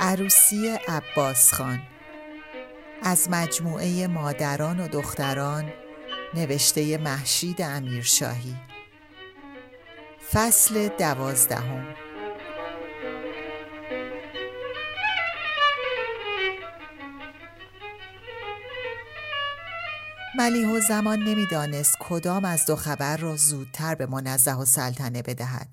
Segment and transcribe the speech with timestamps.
[0.00, 1.82] عروسی عباس خان.
[3.02, 5.72] از مجموعه مادران و دختران
[6.34, 8.56] نوشته محشید امیرشاهی.
[10.32, 11.86] فصل دوازدهم.
[20.38, 25.68] ملیح و زمان نمی‌دانست کدام از دو خبر را زودتر به منزه و سلطنه بدهد.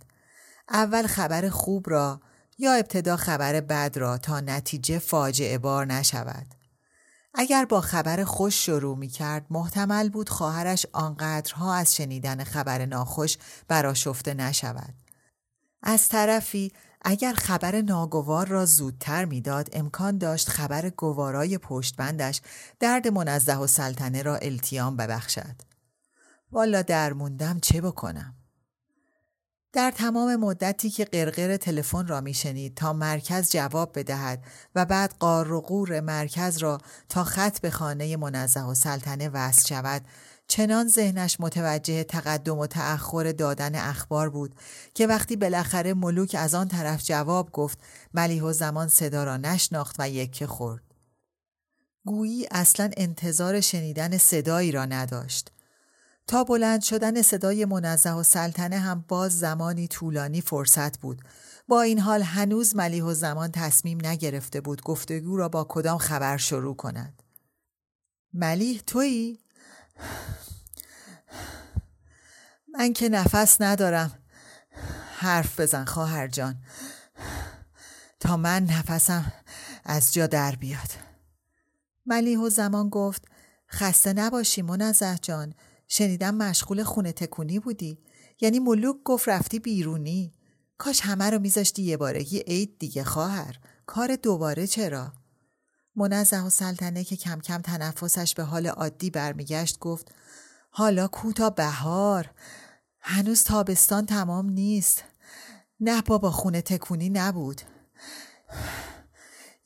[0.69, 2.21] اول خبر خوب را
[2.57, 6.47] یا ابتدا خبر بد را تا نتیجه فاجعه بار نشود.
[7.33, 13.37] اگر با خبر خوش شروع می کرد محتمل بود خواهرش آنقدرها از شنیدن خبر ناخوش
[13.67, 14.93] براشفته نشود.
[15.83, 22.41] از طرفی اگر خبر ناگوار را زودتر می‌داد امکان داشت خبر گوارای پشتبندش
[22.79, 25.55] درد منزه و سلطنه را التیام ببخشد.
[26.51, 28.35] والا درموندم چه بکنم؟
[29.75, 34.43] در تمام مدتی که قرقر تلفن را میشنید تا مرکز جواب بدهد
[34.75, 36.77] و بعد قار و قور مرکز را
[37.09, 40.01] تا خط به خانه منزه و سلطنه وصل شود
[40.47, 44.55] چنان ذهنش متوجه تقدم و تأخر دادن اخبار بود
[44.93, 47.79] که وقتی بالاخره ملوک از آن طرف جواب گفت
[48.13, 50.83] ملیح و زمان صدا را نشناخت و یکه خورد.
[52.05, 55.51] گویی اصلا انتظار شنیدن صدایی را نداشت.
[56.27, 61.21] تا بلند شدن صدای منزه و سلطنه هم باز زمانی طولانی فرصت بود.
[61.67, 66.37] با این حال هنوز ملیح و زمان تصمیم نگرفته بود گفتگو را با کدام خبر
[66.37, 67.23] شروع کند.
[68.33, 69.39] ملیح تویی؟
[72.73, 74.19] من که نفس ندارم
[75.17, 76.55] حرف بزن خواهر جان
[78.19, 79.33] تا من نفسم
[79.83, 80.91] از جا در بیاد
[82.05, 83.25] ملیح و زمان گفت
[83.69, 85.53] خسته نباشی منزه جان
[85.87, 87.99] شنیدم مشغول خونه تکونی بودی.
[88.41, 90.33] یعنی ملوک گفت رفتی بیرونی.
[90.77, 93.59] کاش همه رو میذاشتی یه بارگی عید دیگه خواهر.
[93.85, 95.13] کار دوباره چرا؟
[95.95, 100.11] منزه و سلطنه که کم کم تنفسش به حال عادی برمیگشت گفت
[100.69, 102.31] حالا کوتا بهار؟
[102.99, 105.03] هنوز تابستان تمام نیست.
[105.79, 107.61] نه بابا خونه تکونی نبود.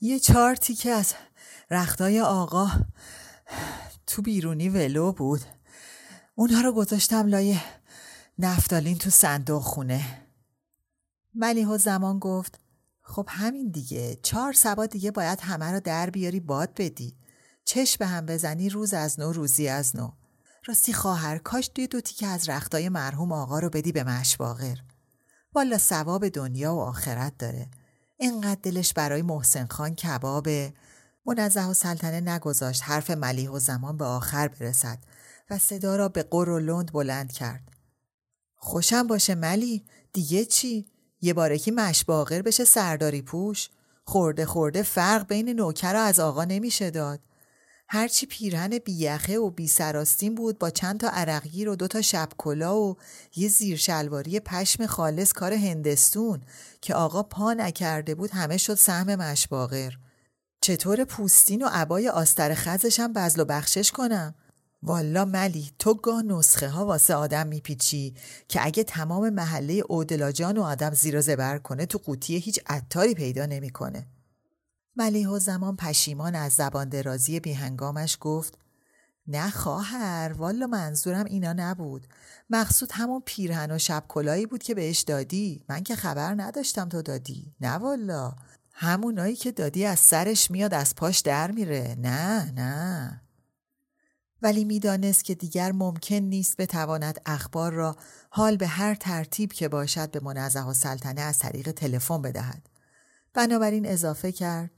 [0.01, 1.13] یه چارتی که از
[1.72, 2.72] رختای آقا
[4.07, 5.41] تو بیرونی ولو بود.
[6.39, 7.59] اونها رو گذاشتم لای
[8.38, 10.27] نفتالین تو صندوق خونه.
[11.35, 12.59] ملیح و زمان گفت
[13.01, 14.19] خب همین دیگه.
[14.23, 17.17] چهار سبا دیگه باید همه رو در بیاری باد بدی.
[17.66, 20.11] چش به هم بزنی روز از نو روزی از نو.
[20.66, 24.77] راستی خواهر کاش دوی دوتی که از رختای مرحوم آقا رو بدی به مشباغر
[25.56, 27.67] والا ثواب دنیا و آخرت داره.
[28.17, 30.73] اینقدر دلش برای محسن خان کبابه.
[31.25, 35.00] منزه و سلطنه نگذاشت حرف ملیح و زمان به آخر برسد.
[35.49, 37.71] و صدا را به قر و لند بلند کرد.
[38.55, 40.85] خوشم باشه ملی دیگه چی؟
[41.21, 43.69] یه بارکی مشباغر بشه سرداری پوش
[44.03, 47.19] خورده خورده فرق بین نوکر از آقا نمیشه داد.
[47.91, 52.29] هرچی پیرهن بیخه و بی سراستین بود با چند تا عرقگیر و دو تا شب
[52.47, 52.95] و
[53.35, 56.41] یه زیر شلواری پشم خالص کار هندستون
[56.81, 59.93] که آقا پا نکرده بود همه شد سهم مشباغر.
[60.61, 64.35] چطور پوستین و عبای آستر خزشم بزل و بخشش کنم؟
[64.84, 68.15] والا ملی تو گاه نسخه ها واسه آدم میپیچی
[68.48, 73.45] که اگه تمام محله اودلاجان و آدم زیر زبر کنه تو قوطی هیچ عطاری پیدا
[73.45, 74.07] نمی‌کنه.
[74.95, 78.57] ملیح و زمان پشیمان از زبان درازی بیهنگامش گفت
[79.27, 82.07] نه خواهر والا منظورم اینا نبود.
[82.50, 85.63] مقصود همون پیرهن و شب کلایی بود که بهش دادی.
[85.69, 87.53] من که خبر نداشتم تو دادی.
[87.62, 88.36] نه والا.
[88.74, 91.95] همونایی که دادی از سرش میاد از پاش در میره.
[92.00, 93.21] نه نه.
[94.41, 97.95] ولی می‌دانست که دیگر ممکن نیست بتواند اخبار را
[98.30, 102.69] حال به هر ترتیب که باشد به منزه و سلطنه از طریق تلفن بدهد.
[103.33, 104.71] بنابراین اضافه کرد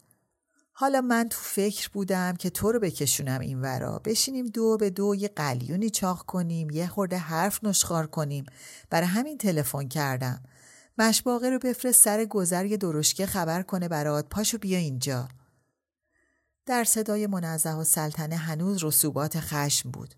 [0.74, 4.00] حالا من تو فکر بودم که تو رو بکشونم این ورا.
[4.06, 8.46] بشینیم دو به دو یه قلیونی چاق کنیم یه خورده حرف نشخار کنیم.
[8.90, 10.44] برای همین تلفن کردم.
[10.98, 14.30] مشباقه رو بفرست سر گذر یه درشکه خبر کنه برات.
[14.30, 15.28] پاشو بیا اینجا.
[16.72, 20.16] در صدای منزه و سلطنه هنوز رسوبات خشم بود.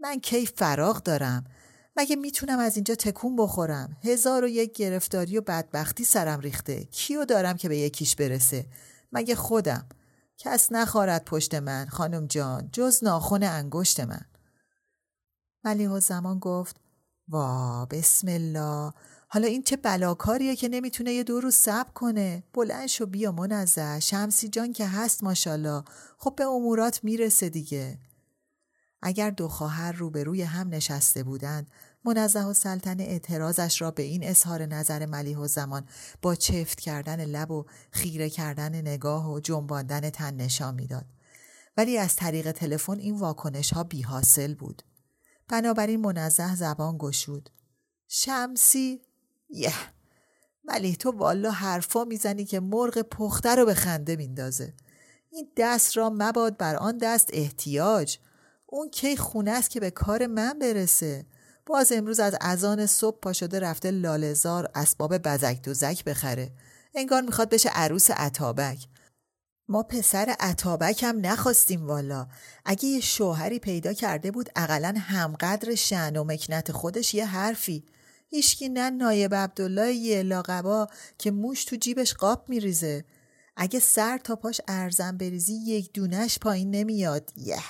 [0.00, 1.44] من کی فراغ دارم؟
[1.96, 6.84] مگه می‌تونم از اینجا تکون بخورم؟ هزار و یک گرفتاری و بدبختی سرم ریخته.
[6.84, 8.66] کیو دارم که به یکیش برسه؟
[9.12, 9.86] مگه خودم.
[10.38, 14.24] کس نخارد پشت من خانم جان جز ناخون انگشت من.
[15.64, 16.76] ملیح زمان گفت
[17.28, 18.92] وا بسم الله
[19.34, 24.00] حالا این چه بلاکاریه که نمی‌تونه یه دو روز صبر کنه؟ بلند شو بیا منزه.
[24.00, 25.82] شمسی جان که هست ماشالله
[26.18, 27.98] خب به امورات می‌رسه دیگه.
[29.02, 31.70] اگر دو خواهر روبروی هم نشسته بودند
[32.04, 35.88] منزه و سلطنه اعتراضش را به این اظهار نظر ملیح و زمان
[36.22, 41.06] با چفت کردن لب و خیره کردن نگاه و جنباندن تن نشان می‌داد.
[41.76, 44.82] ولی از طریق تلفن این واکنش ها بی حاصل بود.
[45.48, 47.50] بنابراین منزه زبان گشود.
[48.08, 49.00] شمسی
[49.52, 49.74] یه.
[50.64, 54.74] ولی تو والا حرفا می‌زنی که مرغ پخته رو به خنده میندازه.
[55.30, 58.18] این دست را مباد بر آن دست احتیاج.
[58.66, 61.26] اون کی خونه است که به کار من برسه.
[61.66, 66.52] باز امروز از اذان صبح پا شده رفته لالزار اسباب بزک دوزک بخره.
[66.94, 68.86] انگار می‌خواد بشه عروس عطابک.
[69.68, 72.26] ما پسر عطابک هم نخواستیم والا.
[72.64, 77.84] اگه یه شوهری پیدا کرده بود اقلا همقدر شن و مکنت خودش یه حرفی.
[78.34, 80.86] هیچکی نه نایب عبدالله یه لاقبا
[81.18, 83.04] که موش تو جیبش قاب میریزه.
[83.56, 87.32] اگه سر تا پاش ارزم بریزی یک دونش پایین نمیاد.
[87.36, 87.62] یه.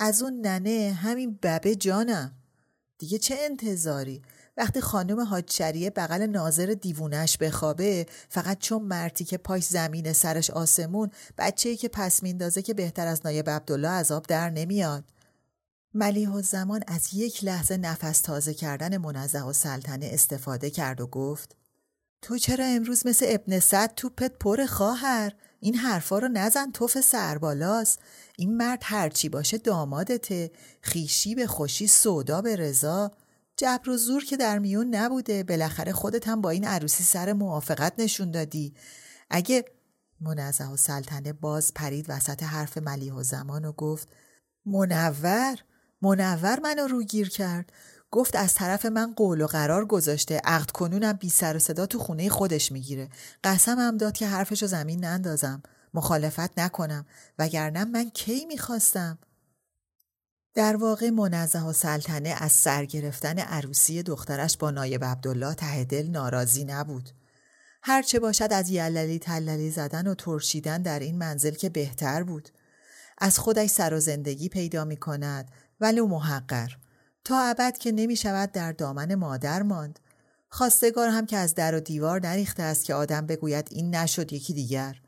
[0.00, 2.32] از اون ننه همین ببه جانم.
[2.98, 4.22] دیگه چه انتظاری؟
[4.56, 5.62] وقتی خانم حاج
[5.96, 12.22] بغل ناظر دیوونش بخوابه فقط چون مرتی که پاش زمین سرش آسمون بچه که پس
[12.22, 15.04] میندازه که بهتر از نایب عبدالله عذاب در نمیاد.
[15.94, 21.06] ملیح و زمان از یک لحظه نفس تازه کردن منزه و سلطنه استفاده کرد و
[21.06, 21.56] گفت
[22.22, 27.98] تو چرا امروز مثل ابن صد توپت پر خواهر؟ این حرفا رو نزن توف سربالاست
[28.38, 30.50] این مرد هرچی باشه دامادته.
[30.80, 33.10] خیشی به خوشی سودا به رضا.
[33.56, 35.42] جبر و زور که در میون نبوده.
[35.42, 38.74] بالاخره خودت هم با این عروسی سر موافقت نشون دادی.
[39.30, 39.64] اگه
[40.20, 44.08] منزه و سلطنه باز پرید وسط حرف ملیح و زمان و گفت
[44.66, 45.58] منور؟
[46.04, 47.72] منور منو روگیر کرد.
[48.10, 51.98] گفت از طرف من قول و قرار گذاشته عقد کنونم بی سر و صدا تو
[51.98, 53.08] خونه خودش می‌گیره.
[53.44, 55.62] قسم هم داد که حرفشو زمین نندازم.
[55.94, 57.06] مخالفت نکنم.
[57.38, 59.18] وگرنه من کی می‌خواستم؟
[60.54, 66.06] در واقع منزه و سلطنه از سر گرفتن عروسی دخترش با نایب عبدالله ته دل
[66.06, 67.10] ناراضی نبود.
[67.82, 72.48] هرچه باشد از یللی تللی زدن و ترشیدن در این منزل که بهتر بود.
[73.18, 75.50] از خودش سر و زندگی پیدا می کند
[75.80, 76.72] ولو محقر
[77.24, 79.98] تا ابد که نمی شود در دامن مادر ماند
[80.48, 84.54] خواستگار هم که از در و دیوار نریخته است که آدم بگوید این نشد یکی
[84.54, 85.00] دیگر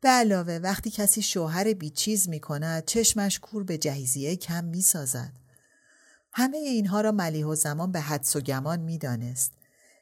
[0.00, 5.32] به علاوه وقتی کسی شوهر بیچیز می کند چشمش کور به جهیزیه کم می سازد.
[6.32, 9.52] همه اینها را ملیح و زمان به حدس و گمان می دانست.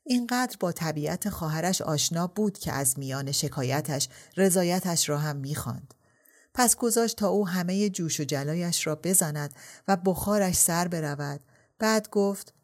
[0.04, 5.94] اینقدر با طبیعت خواهرش آشنا بود که از میان شکایتش رضایتش را هم می‌خواند.
[6.54, 9.54] پس گذاشت تا او همه جوش و جلایش را بزند
[9.88, 11.40] و بخارش سر برود.
[11.78, 12.54] بعد گفت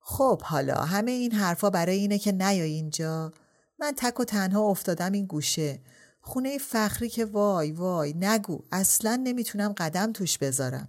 [0.00, 3.32] خب حالا همه این حرفا برای اینه که نیای اینجا.
[3.78, 5.80] من تک و تنها افتادم این گوشه.
[6.20, 10.88] خونه فخری که وای وای نگو اصلا نمی‌تونم قدم توش بذارم.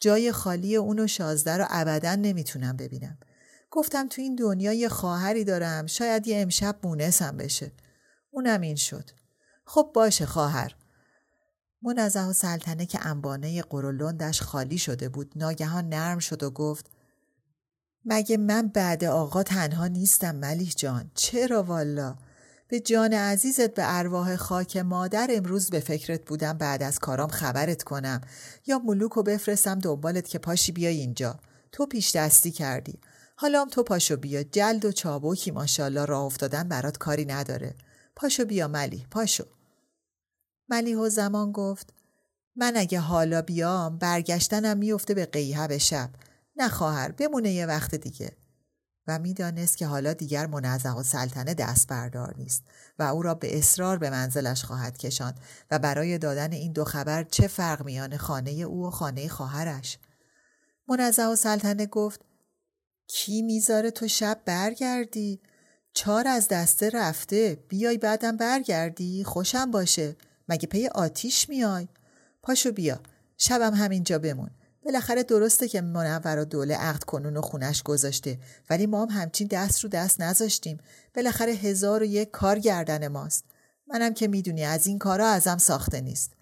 [0.00, 3.18] جای خالی اونو شازده رو ابدا نمی‌تونم ببینم.
[3.70, 7.72] گفتم تو این دنیا یه خواهری دارم شاید یه امشب مونسم بشه.
[8.30, 9.10] اونم این شد.
[9.64, 10.76] خب باشه خواهر.
[11.86, 16.86] منزه و سلطنه که انبانه قرولندش خالی شده بود ناگهان نرم شد و گفت
[18.04, 22.16] مگه من بعد آقا تنها نیستم ملیح جان؟ چرا والا؟
[22.68, 27.82] به جان عزیزت به ارواح خاک مادر امروز به فکرت بودم بعد از کارام خبرت
[27.82, 28.20] کنم.
[28.66, 31.40] یا ملوک و بفرستم دنبالت که پاشی بیای اینجا.
[31.72, 33.00] تو پیش دستی کردی.
[33.36, 34.42] حالا هم تو پاشو بیا.
[34.42, 37.74] جلد و چابوکی ماشاءالله راه افتادن برات کاری نداره.
[38.16, 39.55] پاشو بیا ملی پاشو.
[40.68, 41.92] ملیح زمان گفت
[42.56, 46.10] من اگه حالا بیام برگشتنم میفته به قیهب شب.
[46.56, 48.36] نه خواهر بمونه یه وقت دیگه.
[49.08, 52.64] و می‌دانست که حالا دیگر منزه و سلطنه دست بردار نیست
[52.98, 57.24] و او را به اصرار به منزلش خواهد کشاند و برای دادن این دو خبر
[57.24, 59.98] چه فرق میان خانه او و خانه خواهرش؟
[60.88, 62.20] منزه و سلطنه گفت
[63.08, 65.40] کی می‌ذاره تو شب برگردی؟
[65.92, 70.16] چار از دسته رفته بیای بعدم برگردی خوشم باشه.
[70.48, 71.88] مگه پی آتیش میای؟
[72.42, 73.00] پاشو بیا.
[73.38, 74.50] شبم همینجا بمون.
[74.84, 78.38] بالاخره درسته که منور و دوله عقد کنون و خونش گذاشته
[78.70, 80.78] ولی ما هم همچین دست رو دست نذاشتیم.
[81.14, 83.44] بالاخره هزار و یک کار گردن ماست.
[83.86, 86.32] منم که می‌دونی از این کارا ازم ساخته نیست.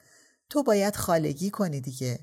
[0.50, 2.18] تو باید خالگی کنی دیگه.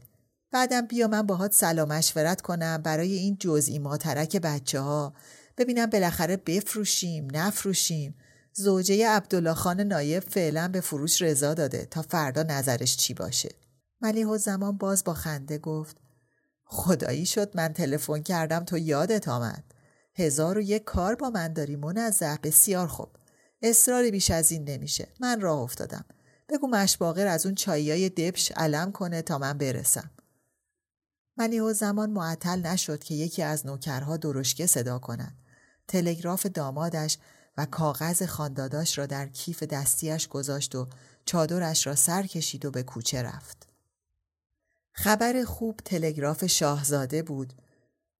[0.51, 5.13] بعدم بیا من باهات سلام مشورت کنم برای این جزئی ماترک بچه ها
[5.57, 8.15] ببینم بالاخره بفروشیم نفروشیم.
[8.53, 13.49] زوجه عبدالله خان نایب فعلا به فروش رضا داده تا فردا نظرش چی باشه.
[14.01, 15.97] ملیح زمان باز با خنده گفت
[16.65, 19.63] خدایی شد من تلفن کردم تو یادت آمد.
[20.15, 23.09] هزار و یک کار با من داری منزه بسیار خوب.
[23.61, 25.07] اصراری بیش از این نمیشه.
[25.19, 26.05] من راه افتادم.
[26.49, 30.11] بگو مشباقر از اون چاییای دبش علم کنه تا من برسم.
[31.37, 35.37] ملیح زمان معطل نشد که یکی از نوکرها درشکه صدا کند.
[35.87, 37.17] تلگراف دامادش
[37.61, 40.87] و کاغذ خانداداش را در کیف دستیش گذاشت و
[41.25, 43.67] چادرش را سر کشید و به کوچه رفت.
[44.93, 47.53] خبر خوب تلگراف شاهزاده بود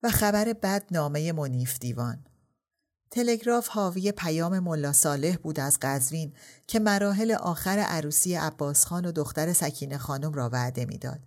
[0.03, 2.25] و خبر بد نامه منیف دیوان.
[3.12, 6.33] تلگراف حاوی پیام ملا صالح بود از قزوین
[6.67, 11.19] که مراحل آخر عروسی عباس خان و دختر سکینه خانم را وعده می‌داد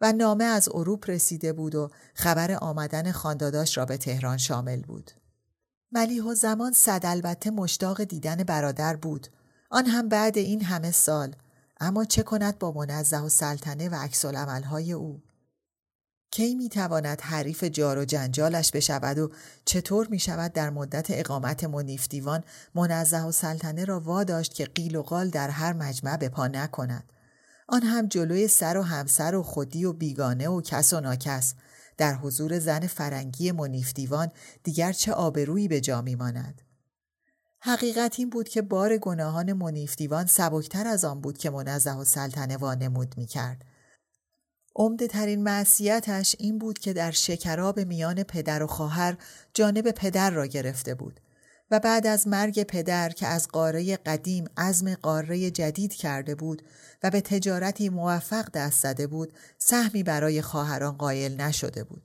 [0.00, 5.10] و نامه از اروپ رسیده بود و خبر آمدن خانداداش را به تهران شامل بود.
[5.94, 9.28] ملیح زمان صد البته مشتاق دیدن برادر بود.
[9.70, 11.36] آن هم بعد این همه سال.
[11.80, 15.22] اما چه کند با منزه و سلطنه و عکس های او؟
[16.30, 19.30] کی تواند حریف جار و جنجالش بشود و
[19.64, 24.96] چطور می شود در مدت اقامت منیف دیوان منزه و سلطنه را واداشت که قیل
[24.96, 27.12] و قال در هر مجمع به پا نکند؟
[27.68, 31.54] آن هم جلوی سر و همسر و خودی و بیگانه و کس و ناکس.
[31.96, 34.30] در حضور زن فرنگی منیف دیوان
[34.62, 36.62] دیگر چه آبرویی به جا میماند
[37.66, 42.04] حقیقت این بود که بار گناهان منیف دیوان سبکتر از آن بود که منزه و
[42.04, 43.64] سلطنه وانمود می کرد.
[44.76, 49.16] عمده ترین معصیتش این بود که در شکراب میان پدر و خواهر
[49.54, 51.20] جانب پدر را گرفته بود
[51.74, 56.62] و بعد از مرگ پدر که از قاره قدیم عزم قاره جدید کرده بود
[57.02, 62.02] و به تجارتی موفق دست زده بود سهمی برای خواهران قایل نشده بود.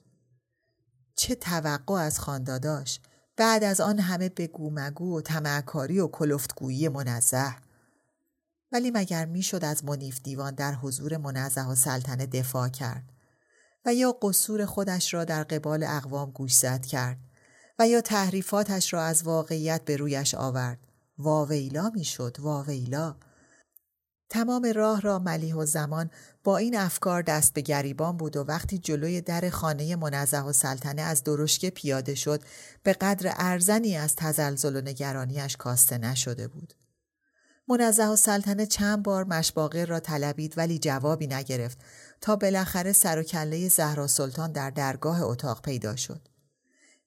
[1.16, 3.00] چه توقع از خانداداش
[3.38, 7.56] بعد از آن همه بگو مگو و تمعکاری و کلفتگویی منزه.
[8.72, 13.04] ولی مگر می‌شد از منیف دیوان در حضور منزه و سلطنه دفاع کرد
[13.86, 17.29] و یا قصور خودش را در قبال اقوام گوشزد کرد؟
[17.80, 20.80] و یا تحریفاتش را از واقعیت به رویش آورد
[21.18, 23.16] واویلا می‌شد واویلا
[24.30, 26.10] تمام راه را ملیح و زمان
[26.44, 31.02] با این افکار دست به گریبان بود و وقتی جلوی در خانه منزه و سلطنه
[31.02, 32.42] از درشکه پیاده شد
[32.84, 36.74] به قدر ارزنی از تزلزل و نگرانیش کاسته نشده بود.
[37.68, 41.78] منزه و سلطنه چند بار مشباقر را طلبید ولی جوابی نگرفت
[42.22, 46.29] تا بالاخره سر و کله زهرا سلطان در درگاه اتاق پیدا شد.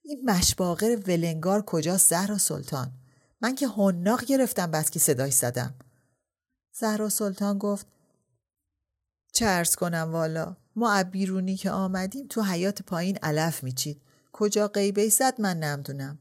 [0.02, 2.92] این مشباقر ولنگار کجاست زهرا سلطان؟
[3.40, 5.74] من که هنناق گرفتم بس که صداش زدم.
[6.72, 7.86] زهرا سلطان گفت
[9.42, 14.02] ارز کنم والا؟ ما بیرونی که آمدیم تو حیات پایین علف میچید.
[14.32, 16.18] کجا قیبه زد من نمدونم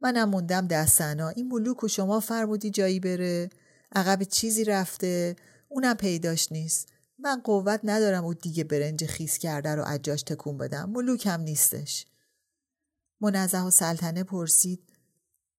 [0.00, 3.50] منم موندم دستنا این ملوک و شما فرمودی جایی بره؟
[3.94, 5.36] عقب چیزی رفته؟
[5.68, 6.88] اونم پیداش نیست.
[7.18, 10.90] من قوت ندارم او دیگه برنج خیس کرده رو اجاش تکون بدم.
[10.90, 12.06] ملوک هم نیستش.
[13.20, 14.82] منزه و سلطنه پرسید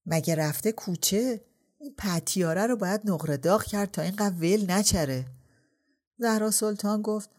[0.05, 1.41] مگه رفته کوچه؟
[1.79, 5.25] این پتیاره رو باید نقره داغ کرد تا اینقدر ول نچره.
[6.17, 7.29] زهرا سلطان گفت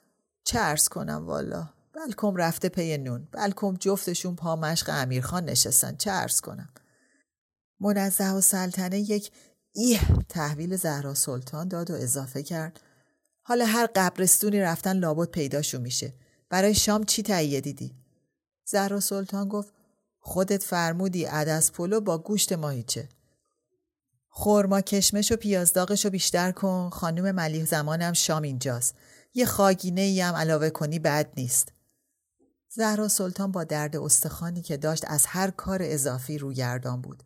[0.55, 6.69] ارز کنم والا؟ بلکم رفته پی نون بلکم جفتشون پا مشق امیرخان نشستن ارز کنم؟
[7.81, 9.31] منزه و سلطنه یک
[9.73, 12.81] ایه تحویل زهرا سلطان داد و اضافه کرد
[13.43, 16.15] حالا هر قبرستونی رفتن لابد پیداشون میشه.
[16.49, 17.95] برای شام چی تهیه دیدی؟
[18.65, 19.73] زهرا سلطان گفت
[20.25, 23.09] خودت فرمودی عدس پلو با گوشت ماهیچه.
[24.29, 26.91] خورما کشمش و پیازداغش رو بیشتر کن.
[26.91, 28.95] خانم ملیح زمانم شام اینجاست.
[29.35, 31.73] یه خاگینه ای هم علاوه کنی بد نیست.
[32.69, 37.23] زهرا سلطان با درد استخوانی که داشت از هر کار اضافی روگردان بود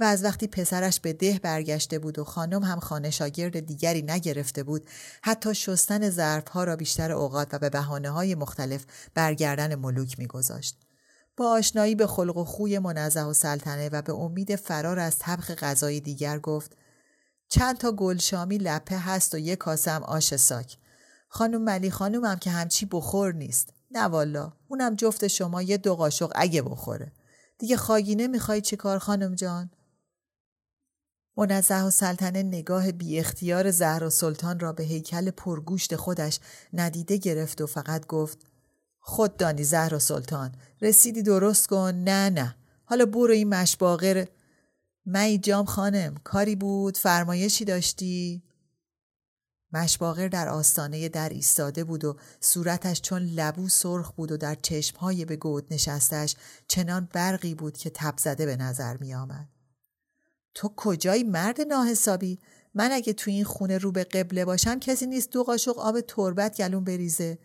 [0.00, 4.62] و از وقتی پسرش به ده برگشته بود و خانم هم خانه شاگرد دیگری نگرفته
[4.62, 4.86] بود
[5.22, 8.84] حتی شستن ظرفها را بیشتر اوقات و به بحانه های مختلف
[9.14, 10.85] برگردن ملوک میگذاشت.
[11.36, 15.50] با آشنایی به خلق و خوی منزه و سلطنه و به امید فرار از طبخ
[15.50, 16.76] غذای دیگر گفت
[17.48, 20.76] چند تا گلشامی لپه هست و یک کاسم آش ساک.
[21.28, 23.72] خانم ملی خانومم که همچی بخور نیست.
[23.90, 27.12] نه والا اونم جفت شما یه دو قاشق اگه بخوره.
[27.58, 29.70] دیگه خاگینه می‌خوای چی کار خانم جان؟
[31.36, 36.40] منزه و سلطنه نگاه بی اختیار زهر و سلطان را به هیکل پرگوشت خودش
[36.72, 38.46] ندیده گرفت و فقط گفت
[39.08, 40.54] خود دانی زهر و سلطان.
[40.82, 41.94] رسیدی درست کن.
[41.94, 42.56] نه نه.
[42.84, 44.26] حالا برو این مشباغر
[45.06, 46.14] من جام خانم.
[46.24, 48.42] کاری بود؟ فرمایشی داشتی؟
[49.72, 55.24] مشباغر در آستانه در ایستاده بود و صورتش چون لبو سرخ بود و در چشمهای
[55.24, 56.36] به گود نشستش
[56.68, 59.48] چنان برقی بود که تب زده به نظر می آمد.
[60.54, 62.38] تو کجایی مرد ناحسابی؟
[62.74, 66.56] من اگه تو این خونه رو به قبله باشم کسی نیست دو قاشق آب تربت
[66.56, 67.38] گلون بریزه.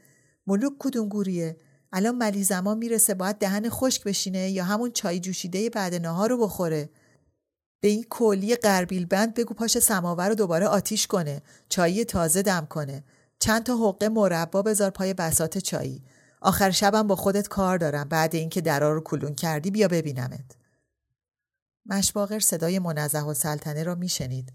[0.48, 1.58] ملوک کدوم گوریه؟
[1.94, 6.38] الان ملی زمان می‌رسه باید دهن خشک بشینه یا همون چای جوشیده بعد نهار رو
[6.38, 6.90] بخوره.
[7.82, 12.66] به این کلی قربیل بند بگو پاش سماور رو دوباره آتیش کنه چایی تازه دم
[12.66, 13.04] کنه.
[13.40, 16.04] چند تا حقه مربا بذار پای بسات چایی.
[16.42, 20.56] آخر شبم با خودت کار دارم بعد اینکه درا رو کلون کردی بیا ببینمت.
[21.86, 24.54] مشباغر صدای منزه و سلطنه را میشنید.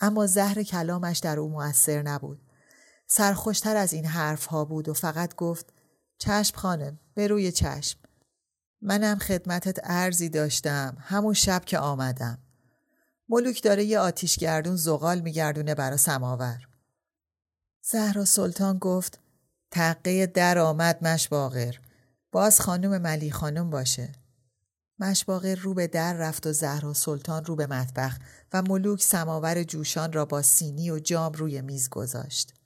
[0.00, 2.47] اما زهر کلامش در او موثر نبود.
[3.10, 5.72] سرخوشتر از این حرف ها بود و فقط گفت
[6.18, 7.98] چشم خانم به روی چشم
[8.82, 12.38] منم خدمتت ارزی داشتم همون شب که آمدم
[13.28, 16.68] ملوک داره یه آتیشگردون زغال میگردونه برا سماور.
[17.82, 19.18] زهرا سلطان گفت
[19.70, 21.74] تقه در آمد مشباغر.
[22.32, 24.12] باز خانم ملی خانم باشه.
[24.98, 28.18] مشباغر رو به در رفت و زهرا سلطان رو به مطبخ
[28.52, 32.57] و ملوک سماور جوشان را با سینی و جام روی میز گذاشت.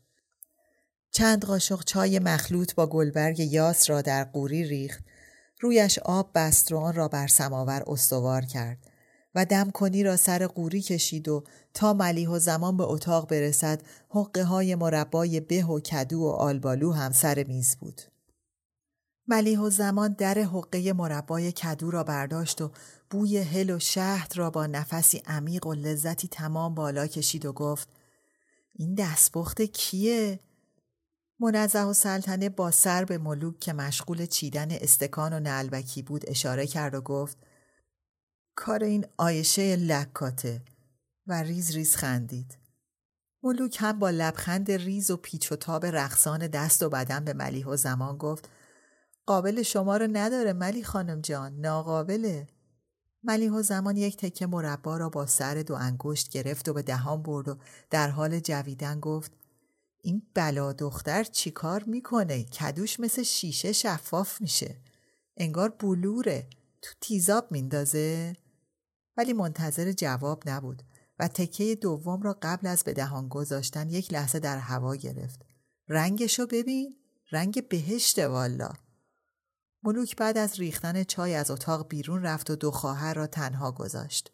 [1.13, 5.05] چند قاشق چای مخلوط با گلبرگ یاس را در قوری ریخت
[5.61, 8.79] رویش آب بست و آن را بر سماور استوار کرد
[9.35, 14.45] و دمکنی را سر قوری کشید و تا ملیح و زمان به اتاق برسد حقه
[14.45, 18.03] های مربای به و کدو و آلبالو هم سر میز بود.
[19.29, 22.71] ملیح و زمان در حقه مربای کدو را برداشت و
[23.11, 27.89] بوی هل و شهد را با نفسی عمیق و لذتی تمام بالا کشید و گفت
[28.75, 30.41] این دستپخت کیه؟
[31.43, 36.67] منزه و سلطنه با سر به ملوک که مشغول چیدن استکان و نلبکی بود اشاره
[36.67, 37.37] کرد و گفت
[38.55, 40.63] کار این آیشه لکاته
[41.27, 42.59] و ریز ریز خندید.
[43.43, 47.67] ملوک هم با لبخند ریز و پیچ و تاب رقصان دست و بدن به ملیح
[47.67, 48.49] و زمان گفت
[49.27, 52.47] قابل شما رو نداره ملی خانم جان ناقابله.
[53.23, 57.23] ملیح و زمان یک تکه مربا را با سر دو انگشت گرفت و به دهان
[57.23, 57.57] برد و
[57.91, 59.42] در حال جویدن گفت
[60.05, 64.77] این بلا دختر چیکار می‌کنه؟ کدوش مثل شیشه شفاف میشه.
[65.37, 66.47] انگار بلوره.
[66.83, 68.37] تو تیزاب میندازه؟
[69.17, 70.83] ولی منتظر جواب نبود
[71.19, 75.47] و تکه دوم را قبل از به دهان گذاشتن یک لحظه در هوا گرفت.
[75.89, 76.97] رنگشو ببین
[77.33, 78.73] رنگ بهشت والا.
[79.83, 84.33] ملوک بعد از ریختن چای از اتاق بیرون رفت و دو خواهر را تنها گذاشت.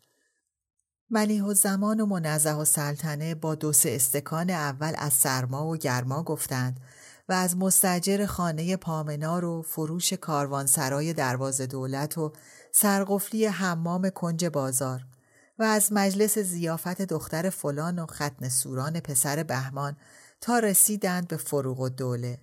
[1.10, 5.76] ملیح و زمان و منزه و سلطنه با دو سه استکان اول از سرما و
[5.76, 6.80] گرما گفتند
[7.28, 12.32] و از مستجر خانه پامنار و فروش کاروانسرای دروازه دولت و
[12.72, 15.06] سرقفلی حمام کنج بازار
[15.58, 19.96] و از مجلس زیافت دختر فلان و ختن سوران پسر بهمان
[20.40, 22.38] تا رسیدند به فروغ و دوله.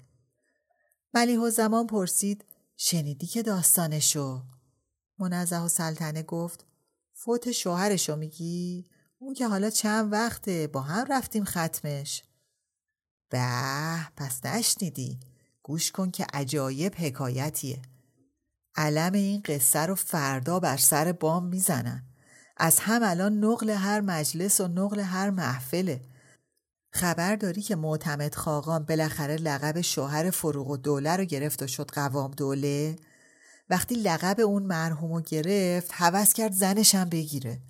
[1.14, 2.46] ملیح و زمان پرسید
[2.78, 4.42] شنیدی که داستانشو؟
[5.20, 6.66] منزه و سلطنه گفت
[7.26, 8.86] فوت شوهرشو میگی؟
[9.20, 12.24] اون که حالا چند وقته با هم رفتیم ختمش.
[13.30, 13.48] به
[14.18, 15.20] پس نشنیدی.
[15.64, 17.82] گوش کن که عجایب حکایتیه.
[18.76, 22.04] علم این قصه رو فردا بر سر بام می‌زنن.
[22.58, 26.02] از هم الان نقل هر مجلس و نقل هر محفله.
[26.94, 31.92] خبر داری که معتمد خاقان بالاخره لقب شوهر فروغ و دوله رو گرفت و شد
[31.92, 32.96] قوام دوله؟
[33.70, 37.62] وقتی لقب اون مرحوم رو گرفت حوض کرد زنشم بگیره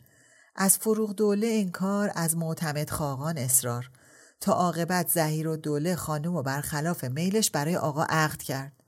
[0.55, 3.91] از فروغ دوله انکار از معتمد خاقان اصرار
[4.41, 8.83] تا عاقبت زهیر و دوله خانم و برخلاف میلش برای آقا عقد کرد.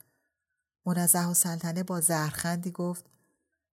[0.86, 3.06] منزه و سلطنه با زهرخندی گفت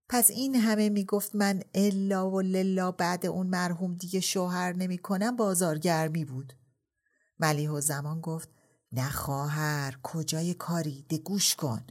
[0.09, 5.37] پس این همه می‌گفت من الا و للا بعد اون مرحوم دیگه شوهر نمی کنم
[5.37, 6.53] بازارگرمی بود.
[7.38, 8.49] ملیح و زمان گفت
[8.92, 11.87] نه خواهر کجای کاری ده گوش کن.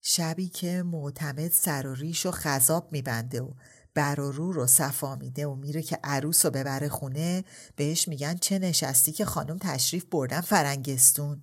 [0.00, 3.50] شبی که معتمد سر و ریش و خذاب میبنده و
[3.94, 7.44] بر و رو رو صفا میده و میره که عروس رو ببره خونه
[7.76, 11.42] بهش میگن چه نشستی که خانم تشریف بردن فرنگستون.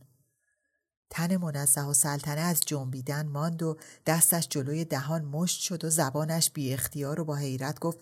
[1.09, 6.51] تن منزه و سلطنه از جنبیدن ماند و دستش جلوی دهان مشت شد و زبانش
[6.51, 7.99] بی اختیار و با حیرت گفت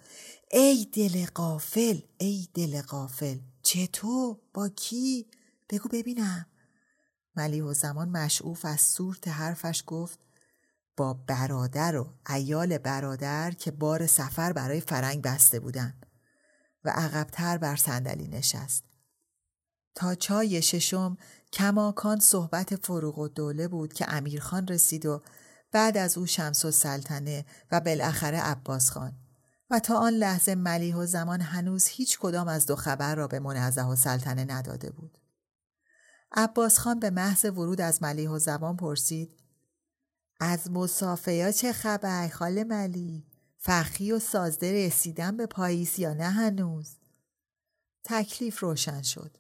[0.52, 5.28] ای دل قافل ای دل قافل چطور؟ با کی؟
[5.70, 6.46] بگو ببینم.
[7.36, 10.20] ملیح و زمان مشعوف از صورت حرفش گفت
[10.98, 16.06] با برادر و ایال برادر که بار سفر برای فرنگ بسته بودند
[16.84, 18.84] و عقبتر بر صندلی نشست.
[19.96, 21.18] تا چای ششم
[21.54, 25.22] کماکان صحبت فروغ و دوله بود که امیرخان رسید و
[25.72, 29.14] بعد از او شمس و سلطنه و بالاخره عباس خان
[29.70, 33.40] و تا آن لحظه ملیح و زمان هنوز هیچ کدام از دو خبر را به
[33.40, 35.18] منزه و سلطنه نداده بود.
[36.32, 39.43] عباس خان به محض ورود از ملیح و زمان پرسید
[40.44, 43.26] از مسافیا چه خبر خاله ملی؟
[43.58, 46.90] فخی و سازده رسیدن به پاییس یا نه هنوز؟
[48.04, 49.38] تکلیف روشن شد.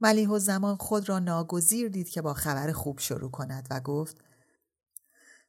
[0.00, 4.16] ملیح زمان خود را ناگزیر دید که با خبر خوب شروع کند و گفت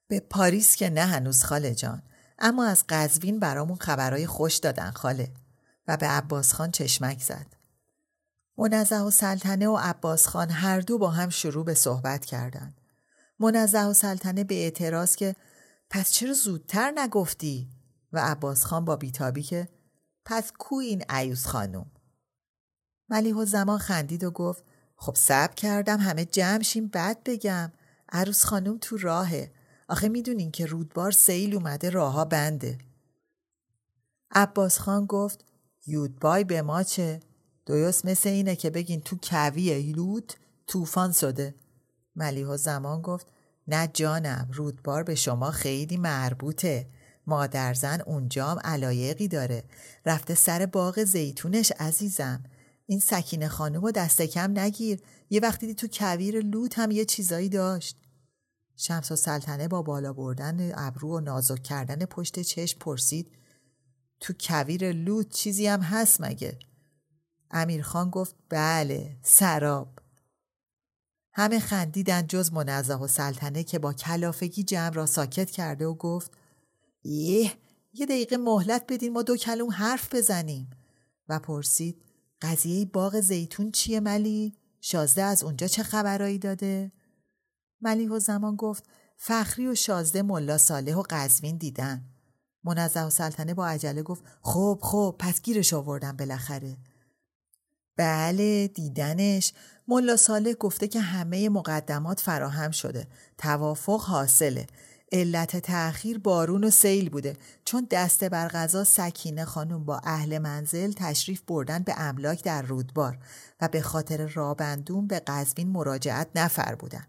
[0.07, 2.03] به پاریس که نه هنوز خاله جان
[2.39, 5.31] اما از قزوین برامون خبرهای خوش دادن خاله
[5.87, 7.45] و به عباس خان چشمک زد.
[8.57, 12.81] منزه و سلطنه و عباس خان هر دو با هم شروع به صحبت کردند.
[13.39, 15.35] منزه و سلطنه به اعتراض که
[15.89, 17.69] پس چرا زودتر نگفتی؟
[18.13, 19.67] و عباس خان با بیتابی که
[20.25, 21.91] پس کو این عیوز خانوم؟
[23.09, 24.63] ملیح و زمان خندید و گفت
[24.95, 27.71] خب سب کردم همه جمعشیم بعد بگم
[28.09, 29.51] عروس خانوم تو راهه
[29.89, 32.77] آخه می‌دونین که رودبار سیل اومده راهها بنده
[34.31, 35.45] عباس خان گفت
[35.87, 37.19] یودبای به ما چه؟
[37.65, 40.35] درست مثل اینه که بگین تو کویه لوت
[40.67, 41.55] طوفان شده
[42.15, 43.27] ملیح و زمان گفت
[43.67, 46.87] نه جانم رودبار به شما خیلی مربوطه.
[47.27, 49.63] مادرزن اونجام علایقی داره.
[50.05, 52.43] رفته سر باغ زیتونش عزیزم.
[52.85, 55.01] این سکینه خانم و دست کم نگیر.
[55.29, 57.97] یه وقتی تو کویر لوت هم یه چیزایی داشت.
[58.77, 63.31] شمس و سلطنه با بالا بردن ابرو و نازک کردن پشت چشم پرسید
[64.19, 66.59] تو کویر لوت چیزی هم هست مگه؟
[67.51, 69.99] امیرخان گفت بله سراب.
[71.37, 76.31] همه خندیدن جز منزه و سلطنه که با کلافگی جمع را ساکت کرده و گفت
[77.03, 77.51] یه
[77.93, 80.69] یه دقیقه مهلت بدین ما دو کلوم حرف بزنیم
[81.29, 82.01] و پرسید
[82.41, 86.91] قضیه باغ زیتون چیه ملی؟ شازده از اونجا چه خبرایی داده؟
[87.81, 88.83] ملیح و زمان گفت
[89.17, 92.05] فخری و شازده ملا صالح و قزوین دیدن.
[92.63, 96.77] منزه و سلطنه با عجله گفت خب خب پس گیرش آوردن بالاخره.
[97.97, 99.53] بله دیدنش
[99.87, 104.67] ملا صالح گفته که همه مقدمات فراهم شده توافق حاصله
[105.11, 110.91] علت تأخیر بارون و سیل بوده چون دست بر غذا سکینه خانم با اهل منزل
[110.91, 113.17] تشریف بردن به املاک در رودبار
[113.61, 117.07] و به خاطر رابندون به قزوین مراجعت نفر بودن.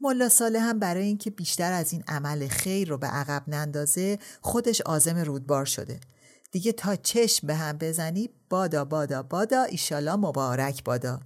[0.00, 4.80] ملا ساله هم برای اینکه بیشتر از این عمل خیر رو به عقب نندازه خودش
[4.80, 6.00] آزم رودبار شده.
[6.50, 11.20] دیگه تا چشم به هم بزنی بادا بادا بادا ایشالا مبارک بادا.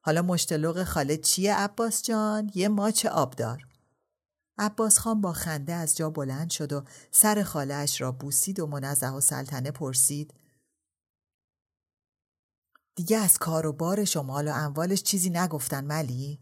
[0.00, 3.66] حالا مشتلق خاله چیه عباس جان؟ یه ماچ آبدار.
[4.58, 9.08] عباس خان با خنده از جا بلند شد و سر خالهاش را بوسید و منزه
[9.08, 10.34] و سلطنه پرسید
[12.94, 16.40] دیگه از کار و بار شمال و اموالش چیزی نگفتن ملی؟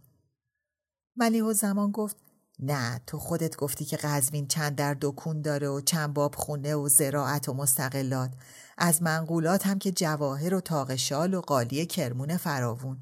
[1.16, 2.16] ملی و زمان گفت
[2.60, 6.88] نه تو خودت گفتی که قزوین چند در دکون داره و چند باب خونه و
[6.88, 8.30] زراعت و مستقلات.
[8.78, 13.00] از منقولات هم که جواهر و تاقشال و قالی کرمون فراوون.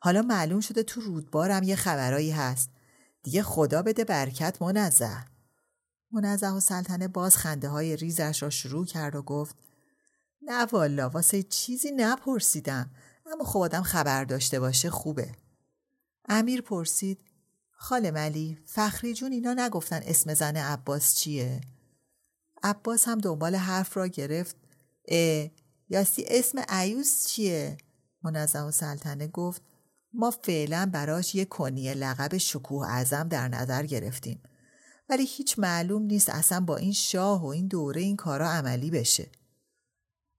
[0.00, 2.70] حالا معلوم شده تو رودبارم یه خبرایی هست.
[3.22, 5.24] دیگه خدا بده برکت منزه.
[6.12, 9.56] منزه و سلطنه باز خنده های ریزش را شروع کرد و گفت
[10.42, 12.90] نه والا واسه چیزی نپرسیدم.
[13.32, 15.32] اما خب آدم خبر داشته باشه خوبه.
[16.28, 17.27] امیر پرسید
[17.80, 21.60] خاله ملی فخری جون اینا نگفتن اسم زن عباس چیه؟
[22.62, 24.56] عباس هم دنبال حرف را گرفت
[25.08, 25.48] اه
[25.88, 27.76] یاستی اسم عیوس چیه؟
[28.22, 29.62] منظم و سلطنه گفت
[30.12, 34.42] ما فعلا براش یه کنی لقب شکوه اعظم در نظر گرفتیم
[35.08, 39.30] ولی هیچ معلوم نیست اصلا با این شاه و این دوره این کارا عملی بشه.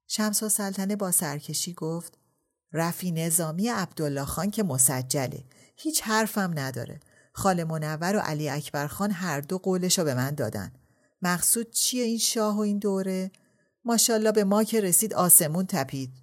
[0.08, 2.18] شمس و سلطنه با سرکشی گفت
[2.74, 5.44] رفی نظامی عبدالله خان که مسجله
[5.76, 7.00] هیچ حرفم نداره
[7.40, 10.72] خال منور و علی اکبر خان هر دو قولش رو به من دادن.
[11.22, 13.32] مقصود چیه این شاه و این دوره؟
[13.86, 16.14] ماشالله به ما که رسید آسمون تپید.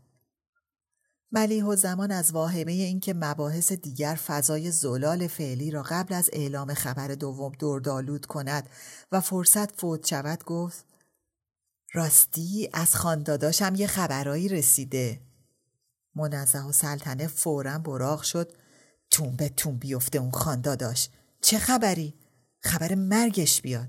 [1.32, 6.74] ملیح و زمان از واهمه اینکه مباحث دیگر فضای زلال فعلی را قبل از اعلام
[6.74, 8.68] خبر دوم دردالود کند
[9.12, 10.84] و فرصت فوت شود گفت
[11.92, 15.20] راستی از خانداداشم یه خبرایی رسیده.
[16.14, 18.52] منزه و سلطنه فورا براغ شد
[19.10, 21.08] تون به تون بیفته اون خانداداش
[21.40, 22.14] چه خبری؟
[22.60, 23.88] خبر مرگش بیاد.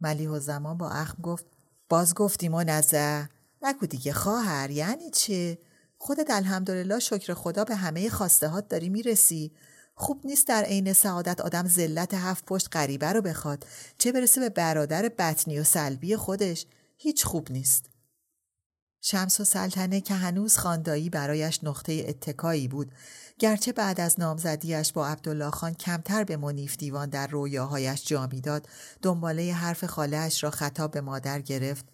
[0.00, 1.44] ملیح و زمان با اخم گفت
[1.88, 3.28] باز گفتی منزه
[3.62, 5.58] نگو دیگه خواهر یعنی چه؟
[5.98, 9.52] خودت الحمدلله شکر خدا به همه خواسته هات داری می‌رسی.
[9.94, 13.66] خوب نیست در عین سعادت آدم ذلت هفت پشت غریبه رو بخواد.
[13.98, 17.95] چه برسه به برادر بطنی و سلبی خودش؟ هیچ خوب نیست.
[19.08, 22.92] شمس و سلطنه که هنوز خاندایی برایش نقطه اتکایی بود.
[23.38, 28.68] گرچه بعد از نامزدیش با عبدالله خان کمتر به منیف دیوان در رویاهایش جا می‌داد
[29.02, 31.84] دنباله حرف خالهاش را خطاب به مادر گرفت.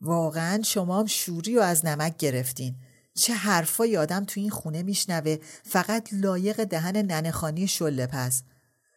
[0.00, 2.76] واقعا شما شوری و از نمک گرفتین.
[3.14, 5.36] چه حرفا یادم تو این خونه میشنوه.
[5.64, 8.42] فقط لایق دهن ننخانی شله پس.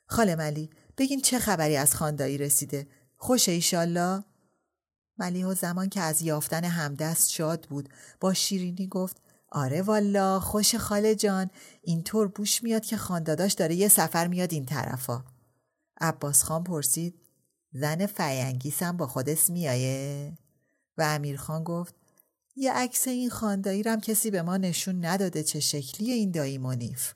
[0.07, 4.23] خاله ملی بگین چه خبری از خاندایی رسیده؟ خوش ایشالله
[5.17, 9.21] ملیح زمان که از یافتن همدست شاد بود با شیرینی گفت
[9.51, 11.49] آره والا خوش خاله جان
[11.81, 15.23] اینطور بوش میاد که خانداداش داره یه سفر میاد این طرفا.
[16.01, 17.15] عباس خان پرسید
[17.73, 20.37] زن فینگیسم با خودت میایه؟
[20.97, 21.95] و امیرخان گفت
[22.55, 27.13] یه عکس این خاندایی رم کسی به ما نشون نداده چه شکلی این دایی منیف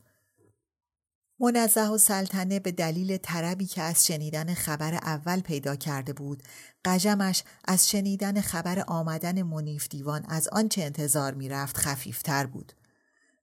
[1.39, 6.43] منزه و سلطنه به دلیل طربی که از شنیدن خبر اول پیدا کرده بود
[6.86, 12.73] قجمش از شنیدن خبر آمدن منیف دیوان از آنچه انتظار می‌رفت خفیفتر بود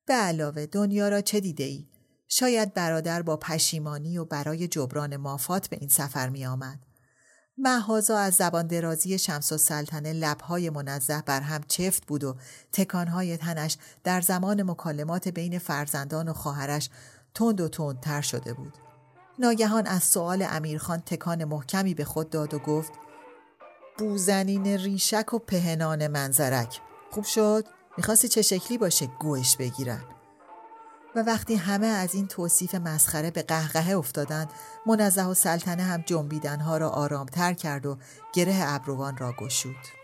[0.06, 1.86] به علاوه دنیا را چه دیده ای؟
[2.28, 6.78] شاید برادر با پشیمانی و برای جبران مافات به این سفر می آمد.
[7.58, 12.36] محازا از زبان درازی شمس و سلطنه لبهای منزه بر هم چفت بود و
[12.72, 16.90] تکانهای تنش در زمان مکالمات بین فرزندان و خواهرش
[17.34, 18.72] تند و تندتر شده بود.
[19.38, 22.92] ناگهان از سؤال امیرخان تکان محکمی به خود داد و گفت
[23.98, 27.64] بوزنین ریشک و پهنان منظرک خوب شد؟
[27.96, 30.04] می‌خواستی چه شکلی باشه گوش بگیرن
[31.16, 34.50] و وقتی همه از این توصیف مسخره به قهقهه افتادند
[34.86, 37.96] منزه و سلطنه هم جنبیدنها را آرامتر کرد و
[38.32, 40.03] گره ابروان را گشود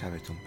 [0.00, 0.39] شبتون بخیر